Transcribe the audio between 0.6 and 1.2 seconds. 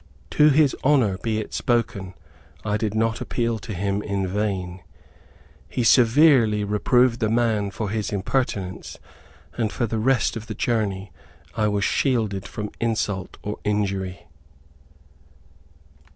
honor